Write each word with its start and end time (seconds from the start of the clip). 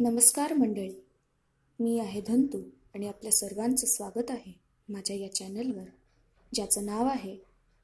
नमस्कार 0.00 0.52
मंडळी. 0.52 0.92
मी 1.80 1.98
आहे 1.98 2.20
धंतू 2.20 2.62
आणि 2.94 3.08
आपल्या 3.08 3.32
सर्वांचं 3.32 3.86
स्वागत 3.86 4.30
आहे 4.30 4.52
माझ्या 4.88 5.16
या 5.16 5.34
चॅनलवर 5.34 5.84
ज्याचं 6.54 6.84
नाव 6.86 7.06
आहे 7.06 7.36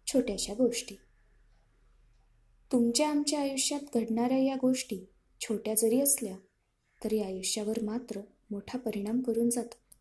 छोट्याशा 0.06 0.54
गोष्टी. 0.54 0.94
तुमच्या 2.72 3.08
आमच्या 3.10 3.40
आयुष्यात 3.40 3.80
घडणाऱ्या 3.94 4.38
या 4.38 4.54
गोष्टी 4.54 4.98
छोट्या 5.40 5.74
जरी 5.74 6.00
असल्या 6.00 6.36
तरी 7.04 7.22
आयुष्यावर 7.22 7.82
मात्र 7.82 8.20
मोठा 8.50 8.78
परिणाम 8.78 9.20
करून 9.20 9.50
जातात 9.50 9.94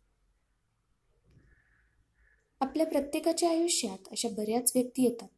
आपल्या 2.60 2.86
प्रत्येकाच्या 2.86 3.50
आयुष्यात 3.50 4.08
अशा 4.10 4.28
बऱ्याच 4.28 4.72
व्यक्ती 4.74 5.04
येतात 5.04 5.28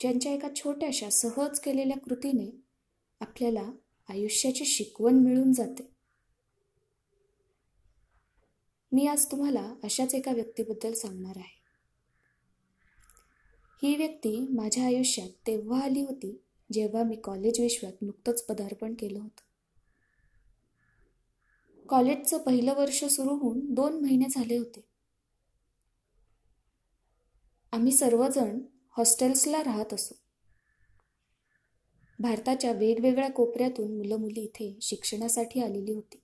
ज्यांच्या 0.00 0.32
एका 0.32 0.48
छोट्याशा 0.56 1.10
सहज 1.10 1.60
केलेल्या 1.60 1.98
कृतीने 1.98 2.50
आपल्याला 3.20 3.70
आयुष्याची 4.08 4.64
शिकवण 4.64 5.14
मिळून 5.14 5.52
जाते. 5.52 5.91
मी 8.94 9.06
आज 9.06 9.26
तुम्हाला 9.26 9.74
अशाच 9.82 10.14
एका 10.14 10.32
व्यक्तीबद्दल 10.32 10.92
सांगणार 10.92 11.32
आहे. 11.36 11.62
ही 13.82 13.96
व्यक्ती 13.96 14.46
माझ्या 14.50 14.84
आयुष्यात 14.84 15.28
तेव्हा 15.46 15.80
आली 15.80 16.00
होती 16.00 16.42
जेव्हा 16.72 17.02
मी 17.02 17.16
कॉलेज 17.16 17.60
विश्वात 17.60 17.92
नुकतंच 18.02 18.42
पदार्पण 18.42 18.94
केलं 18.94 19.20
होतं. 19.20 19.42
कॉलेजचं 21.88 22.38
पहिलं 22.38 22.74
वर्ष 22.74 23.04
सुरू 23.04 23.36
होऊन 23.36 23.74
दोन 23.74 24.02
महिने 24.02 24.24
झाले 24.30 24.56
होते. 24.56 24.84
आम्ही 27.72 27.92
सर्वजण 27.92 28.60
हॉस्टेल्सला 28.96 29.62
राहत 29.62 29.94
असो. 29.94 30.14
भारताच्या 32.18 32.72
वेगवेगळ्या 32.72 33.30
कोपऱ्यातून 33.30 33.96
मुलं 33.96 34.16
मुली 34.16 34.40
इथे 34.40 34.78
शिक्षणासाठी 34.82 35.62
आलेली 35.62 35.92
होती. 35.92 36.21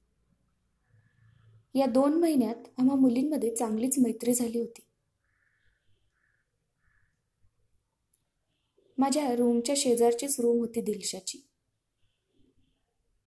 या 1.75 1.87
दोन 1.87 2.15
महिन्यात 2.21 2.69
आम्हा 2.79 2.97
मुलींमध्ये 2.97 3.57
चांगलीच 3.57 3.99
मैत्री 3.99 4.35
झाली 4.35 4.59
होती. 4.59 4.81
माझ्या 8.99 9.37
रूमच्या 9.37 9.75
शेजारचीच 9.79 10.41
रूम 10.41 10.59
होती 10.59 10.81
दिलशाची. 10.81 11.39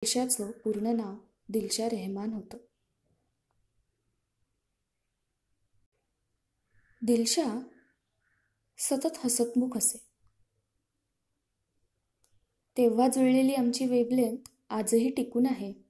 दिलशाचं 0.03 0.50
पूर्ण 0.50 0.87
नाव 0.87 1.17
दिलशा 1.48 1.89
रेहमान 1.89 2.33
होतं. 2.33 2.59
दिलशा 7.03 7.61
सतत 8.78 9.19
हसतमुख 9.25 9.77
असे. 9.77 9.98
तेव्हा 12.77 13.09
जुळलेली 13.09 13.55
आमची 13.55 13.87
वेबलेंथ 13.87 14.37
आजही 14.70 15.11
टिकून 15.11 15.47
आहे. 15.47 15.90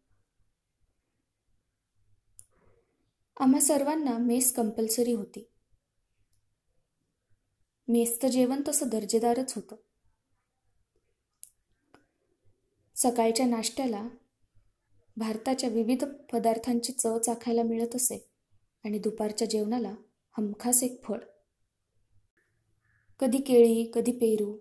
आम्हा 3.40 3.60
सर्वांना 3.60 4.18
मेस 4.18 4.54
कंपल्सरी 4.54 5.12
होती. 5.12 5.50
मेसचं 7.88 8.28
जेवण 8.28 8.62
तसं 8.68 8.88
दर्जेदारच 8.88 9.54
होतं. 9.54 9.76
सकाळच्या 12.96 13.46
नाश्त्याला 13.46 14.08
भारताच्या 15.16 15.70
विविध 15.70 16.04
पदार्थांची 16.04 16.92
चव 16.92 17.18
चाखायला 17.18 17.62
मिळत 17.62 17.96
असे 17.96 18.30
आणि 18.84 18.98
दुपारच्या 18.98 19.48
जेवणाला 19.48 19.94
हमखास 20.36 20.82
एक 20.82 21.04
फळ. 21.04 21.18
कधी 23.18 23.38
केळी 23.38 23.90
कधी 23.94 24.12
पेरू 24.12 24.58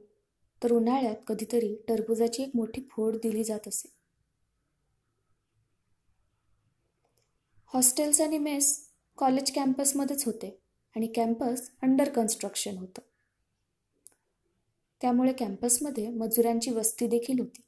तर 0.64 0.71
उन्हाळ्यात 0.71 1.16
कधीतरी 1.27 1.75
टरबुजाची 1.88 2.43
एक 2.43 2.52
मोठी 2.55 2.81
फोड 2.91 3.16
दिली 3.16 3.43
जात 3.43 3.67
असे. 3.67 3.98
हॉस्टेल्स 7.73 8.22
आणि 8.22 8.38
मेस 8.38 8.89
कॉलेज 9.17 9.52
कॅम्पसमध्येच 9.52 10.25
होते 10.25 10.62
आणि 10.95 11.08
कॅम्पस 11.08 11.72
अंडर 11.81 12.09
कन्स्ट्रक्शन 12.09 12.78
होतं. 12.78 13.02
त्यामुळे 15.02 15.33
कॅम्पसमध्ये 15.33 16.10
मजुरांची 16.10 16.71
वस्ती 16.71 17.08
देखील 17.08 17.39
होती. 17.39 17.61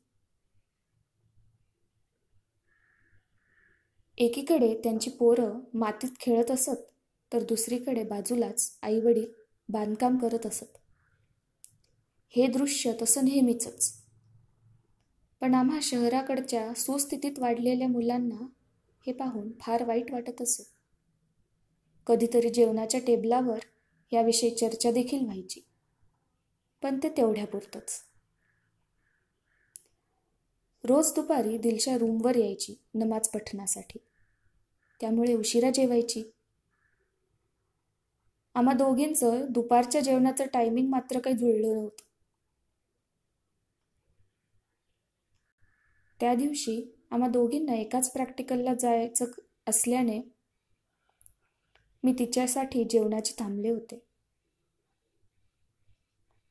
एकीकडे 4.17 4.81
त्यांची 4.83 5.09
पोरं 5.09 5.59
मातीत 5.73 6.09
खेळत 6.19 6.51
असत 6.51 6.81
तर 7.33 7.43
दुसरीकडे 7.43 8.03
बाजूलाच 8.03 8.79
आईवडील 8.81 9.25
बांधकाम 9.69 10.17
करत 10.17 10.45
असत. 10.45 10.77
हे 12.29 12.47
दृश्य 12.47 12.93
तसं 13.01 13.25
नेहमीच 13.25 13.93
पण 15.41 15.53
आम्हा 15.53 15.79
शहराकडच्या 15.83 16.73
सुस्थितीत 16.73 17.39
वाढलेल्या 17.39 17.87
मुलांना 17.87 18.47
हे 19.07 19.13
पाहून 19.13 19.51
फार 19.59 19.83
वाईट 19.83 20.11
वाटत 20.11 20.41
असे. 20.41 20.63
कधीतरी 22.07 22.49
जेवणाच्या 22.49 22.99
टेबलावर 23.07 23.59
याविषयी 24.11 24.55
चर्चा 24.55 24.91
देखील 24.91 25.23
व्हायची. 25.23 25.61
पण 26.81 26.99
ते 27.03 27.09
तेवढ्यापुरतंच 27.09 28.03
रोज 30.83 31.13
दुपारी 31.13 31.57
दिलशा 31.57 31.97
रूमवर 31.97 32.35
यायची 32.35 32.75
नमाज 32.93 33.27
पठणासाठी. 33.27 33.97
त्यामुळे 35.01 35.33
उशिरा 35.33 35.69
जेवायची. 35.71 36.23
आम्हा 38.55 38.73
दोघींचं 38.73 39.45
दुपारच्या 39.49 40.01
जेवणाचं 40.01 40.45
टायमिंग 40.53 40.89
मात्र 40.89 41.19
काही 41.19 41.35
जुळलं 41.35 41.73
नव्हतं. 41.73 42.03
त्या 46.19 46.35
दिवशी 46.35 47.00
आम्हा 47.11 47.27
दोघींना 47.29 47.75
एकाच 47.75 48.11
प्रॅक्टिकलला 48.11 48.73
जायचं 48.73 49.31
असल्याने 49.67 50.19
मी 52.03 52.13
तिच्यासाठी 52.19 52.83
जेवणाचे 52.83 53.33
थांबले 53.39 53.69
होते. 53.69 53.99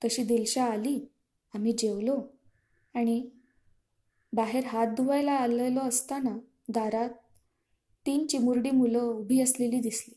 तशी 0.02 0.22
दिलशा 0.24 0.64
आली 0.64 0.94
आम्ही 1.54 1.72
जेवलो 1.72 2.16
आणि 2.94 3.20
बाहेर 4.32 4.66
हात 4.66 4.94
धुवायला 4.96 5.32
आलेलो 5.32 5.80
असताना 5.80 6.36
दारात 6.68 7.10
तीन 8.06 8.26
चिमुरडी 8.26 8.70
मुलं 8.70 9.00
उभी 9.00 9.40
असलेली 9.40 9.80
दिसली. 9.80 10.14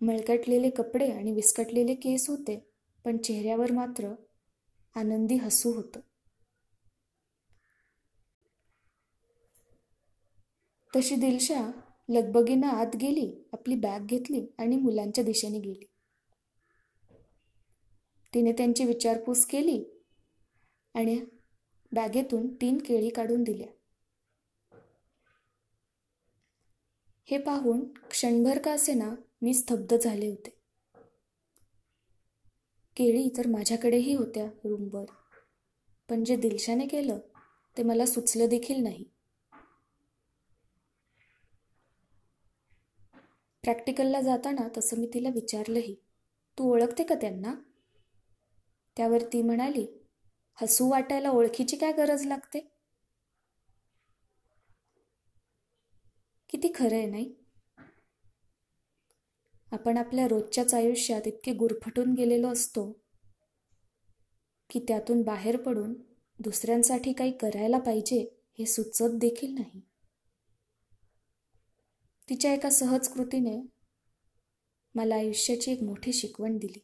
मळकटलेले 0.00 0.70
कपडे 0.70 1.10
आणि 1.12 1.32
विस्कटलेले 1.32 1.94
केस 1.94 2.28
होते 2.30 2.58
पण 3.04 3.16
चेहऱ्यावर 3.16 3.72
मात्र 3.72 4.12
आनंदी 4.96 5.36
हसू 5.36 5.72
होतं. 5.72 6.00
तशी 10.96 11.16
दिलशा 11.16 11.60
लगबगीनं 12.10 12.66
आत 12.66 12.96
गेली 12.96 13.26
आपली 13.52 13.74
बॅग 13.74 14.06
घेतली 14.06 14.46
आणि 14.58 14.76
मुलांच्या 14.76 15.24
दिशेने 15.24 15.58
गेली. 15.58 15.84
तिने 18.34 18.52
त्यांची 18.52 18.84
विचारपूस 18.84 19.44
केली 19.46 19.84
आणि 20.94 21.20
बॅगेतून 21.92 22.54
तीन 22.54 22.78
केळी 22.78 23.08
काढून 23.08 23.42
दिल्या. 23.42 23.68
हे 27.28 27.38
पाहून 27.38 27.84
क्षणभर 28.10 28.58
का 28.58 28.72
असेना 28.72 29.14
मी 29.42 29.54
स्तब्ध 29.54 29.96
झाले 29.96 30.28
होते. 30.28 30.50
केळी 32.96 33.28
तर 33.36 33.46
माझ्याकडेही 33.46 34.14
होत्या 34.14 34.46
रूमवर 34.64 35.04
पण 36.08 36.24
जे 36.24 36.36
दिलशाने 36.36 36.86
केलं 36.86 37.18
ते 37.76 37.82
मला 37.82 38.06
सुचलं 38.06 38.48
देखील 38.48 38.82
नाही. 38.82 39.04
प्रॅक्टिकलला 43.64 44.20
जाताना 44.20 44.68
तसं 44.76 44.96
मी 44.96 45.06
तिला 45.14 45.28
विचारलंही. 45.28 45.94
तू 46.58 46.70
ओळखते 46.72 47.04
का 47.04 47.14
त्यांना? 47.14 47.54
त्यावर 48.96 49.22
ती 49.32 49.42
म्हणाली 49.42 49.86
हसू 50.58 50.88
वाटायला 50.90 51.30
ओळखीची 51.30 51.76
काय 51.76 51.92
गरज 51.92 52.26
लागते? 52.26 52.60
किती 56.50 56.72
खरं 56.74 56.96
आहे 56.96 57.06
नाही? 57.06 57.34
आपण 59.72 59.98
आपल्या 59.98 60.28
रोजच्याच 60.28 60.74
आयुष्यात 60.74 61.26
इतके 61.26 61.52
गुरफटून 61.52 62.14
गेलेलो 62.14 62.48
असतो 62.48 62.90
की 64.70 64.80
त्यातून 64.88 65.22
बाहेर 65.22 65.56
पडून 65.56 65.94
दुसऱ्यांसाठी 66.38 67.12
काही 67.12 67.32
करायला 67.32 67.78
पाहिजे 67.78 68.18
हे 68.58 68.66
सुचत 68.66 69.18
देखील 69.18 69.54
नाही. 69.54 69.80
तिच्या 72.28 72.52
एका 72.54 72.70
सहज 72.70 73.08
कृतीने 73.08 73.60
मला 74.94 75.14
आयुष्याची 75.14 75.72
एक 75.72 75.82
मोठी 75.82 76.12
शिकवण 76.12 76.58
दिली. 76.58 76.80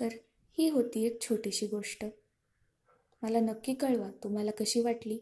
तर 0.00 0.08
ही 0.58 0.68
होती 0.68 1.06
एक 1.06 1.20
छोटीशी 1.22 1.66
गोष्ट. 1.66 2.04
मला 3.22 3.40
नक्की 3.40 3.74
कळवा 3.74 4.10
तुम्हाला 4.24 4.50
कशी 4.50 4.80
वाटली. 4.80 5.18